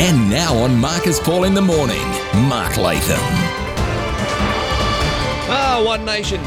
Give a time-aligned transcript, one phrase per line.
[0.00, 2.02] And now on Marcus Paul in the morning,
[2.48, 3.16] Mark Latham.
[5.50, 6.40] Ah, One Nation.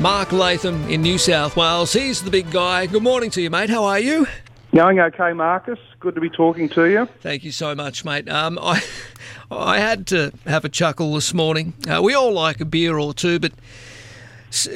[0.00, 1.92] Mark Latham in New South Wales.
[1.92, 2.86] He's the big guy.
[2.86, 3.70] Good morning to you, mate.
[3.70, 4.26] How are you?
[4.74, 5.78] Going okay, Marcus.
[5.98, 7.06] Good to be talking to you.
[7.20, 8.28] Thank you so much, mate.
[8.28, 8.82] Um, I,
[9.50, 11.72] I had to have a chuckle this morning.
[11.88, 13.58] Uh, we all like a beer or two, but s-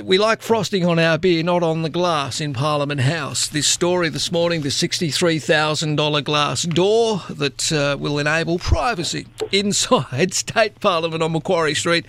[0.05, 3.49] we like frosting on our beer, not on the glass in Parliament House.
[3.49, 10.79] This story this morning, the $63,000 glass door that uh, will enable privacy inside State
[10.81, 12.05] Parliament on Macquarie Street,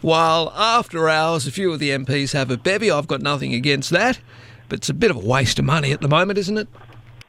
[0.00, 2.90] while after hours a few of the MPs have a bevy.
[2.90, 4.20] I've got nothing against that,
[4.68, 6.68] but it's a bit of a waste of money at the moment, isn't it?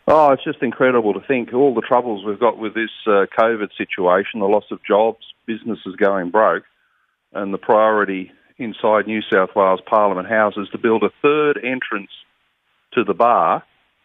[0.08, 3.69] Oh, it's just incredible to think all the troubles we've got with this uh, COVID
[3.75, 6.63] situation, the loss of jobs, businesses going broke,
[7.33, 12.12] and the priority inside New South Wales Parliament House is to build a third entrance
[12.94, 13.63] to the bar.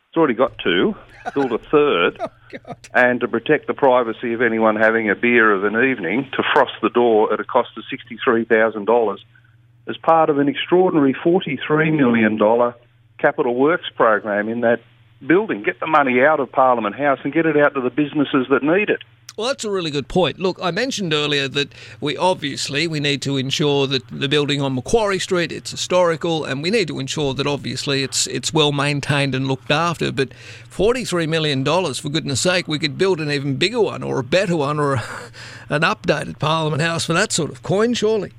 [0.08, 0.94] It's already got two.
[1.34, 5.64] Build a third, oh, and to protect the privacy of anyone having a beer of
[5.64, 9.24] an evening, to frost the door at a cost of sixty-three thousand dollars,
[9.88, 12.74] as part of an extraordinary forty-three million dollar
[13.18, 14.80] capital works program in that
[15.26, 15.62] building.
[15.62, 18.62] Get the money out of Parliament House and get it out to the businesses that
[18.62, 19.02] need it.
[19.36, 20.38] Well, that's a really good point.
[20.38, 24.76] Look, I mentioned earlier that we obviously we need to ensure that the building on
[24.76, 29.34] Macquarie Street it's historical, and we need to ensure that obviously it's it's well maintained
[29.34, 30.12] and looked after.
[30.12, 30.32] But
[30.68, 34.20] forty three million dollars, for goodness sake, we could build an even bigger one or
[34.20, 35.04] a better one or a,
[35.68, 38.32] an updated Parliament House for that sort of coin, surely.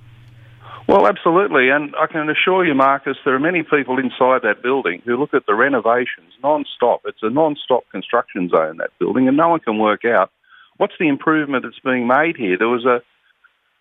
[0.87, 1.71] Well, absolutely.
[1.71, 5.33] And I can assure you, Marcus, there are many people inside that building who look
[5.33, 7.01] at the renovations non-stop.
[7.05, 10.31] It's a non-stop construction zone, that building, and no one can work out
[10.77, 12.57] what's the improvement that's being made here.
[12.57, 13.01] There was a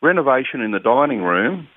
[0.02, 1.68] renovation in the dining room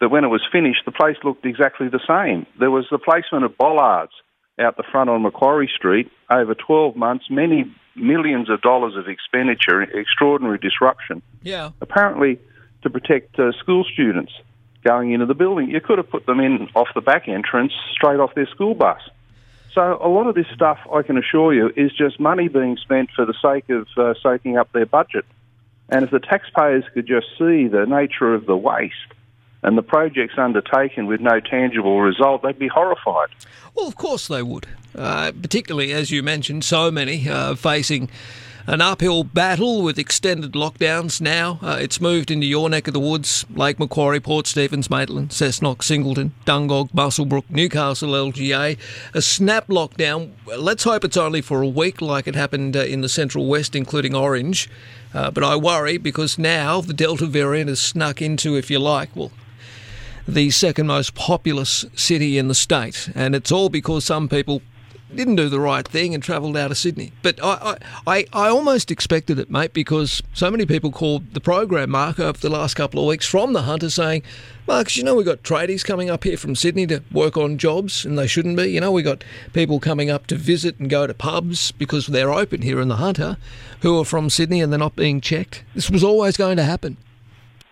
[0.00, 2.46] that when it was finished, the place looked exactly the same.
[2.58, 4.12] There was the placement of bollards
[4.58, 9.82] out the front on Macquarie Street over 12 months, many millions of dollars of expenditure,
[9.82, 11.70] extraordinary disruption Yeah.
[11.80, 12.38] apparently
[12.82, 14.32] to protect uh, school students
[14.84, 15.70] going into the building.
[15.70, 19.00] You could have put them in off the back entrance, straight off their school bus.
[19.78, 23.10] So a lot of this stuff, I can assure you, is just money being spent
[23.14, 25.24] for the sake of uh, soaking up their budget.
[25.88, 28.96] And if the taxpayers could just see the nature of the waste
[29.62, 33.28] and the projects undertaken with no tangible result, they'd be horrified.
[33.76, 34.66] Well, of course they would.
[34.96, 38.10] Uh, particularly, as you mentioned, so many uh, facing
[38.68, 41.58] an uphill battle with extended lockdowns now.
[41.62, 45.82] Uh, it's moved into your neck of the woods Lake Macquarie, Port Stephens, Maitland, Cessnock,
[45.82, 48.76] Singleton, Dungog, Muswellbrook, Newcastle, LGA.
[49.14, 50.32] A snap lockdown.
[50.58, 53.74] Let's hope it's only for a week like it happened uh, in the Central West,
[53.74, 54.68] including Orange.
[55.14, 59.08] Uh, but I worry because now the Delta variant has snuck into, if you like,
[59.16, 59.32] well,
[60.28, 64.60] the second most populous city in the state, and it's all because some people
[65.14, 67.12] didn't do the right thing and travelled out of Sydney.
[67.22, 71.90] But I, I, I, almost expected it, mate, because so many people called the program,
[71.90, 74.22] Mark, over the last couple of weeks from the Hunter saying,
[74.66, 78.04] Marcus, you know, we've got tradies coming up here from Sydney to work on jobs,
[78.04, 78.66] and they shouldn't be.
[78.66, 79.24] You know, we've got
[79.54, 82.96] people coming up to visit and go to pubs because they're open here in the
[82.96, 83.38] Hunter
[83.80, 85.64] who are from Sydney and they're not being checked.
[85.74, 86.98] This was always going to happen.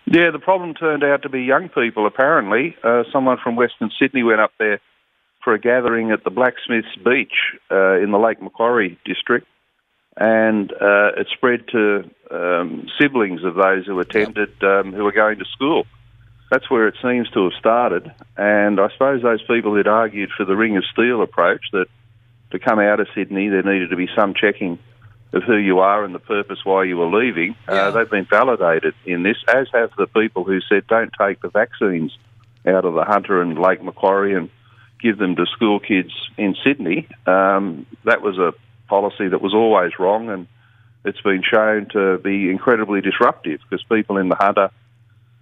[0.05, 2.75] Yeah, the problem turned out to be young people, apparently.
[2.81, 4.79] Uh, someone from Western Sydney went up there
[5.47, 7.31] for a gathering at the Blacksmiths Beach
[7.71, 9.47] uh, in the Lake Macquarie district,
[10.17, 15.39] and uh, it spread to um, siblings of those who attended um, who were going
[15.39, 15.85] to school.
[16.51, 20.43] That's where it seems to have started, and I suppose those people who'd argued for
[20.43, 21.85] the Ring of Steel approach that
[22.51, 24.77] to come out of Sydney there needed to be some checking
[25.31, 27.83] of who you are and the purpose why you were leaving, Yeah.
[27.87, 31.49] uh, they've been validated in this, as have the people who said don't take the
[31.49, 32.11] vaccines
[32.65, 34.49] out of the Hunter and Lake Macquarie and
[35.01, 37.07] give them to school kids in Sydney.
[37.25, 38.53] Um, that was a
[38.87, 40.47] policy that was always wrong, and
[41.05, 44.71] it's been shown to be incredibly disruptive because people in the Hunter,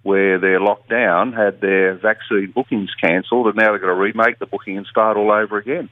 [0.02, 4.38] where they're locked down, had their vaccine bookings cancelled, and now they've got to remake
[4.38, 5.88] the booking and start all over again.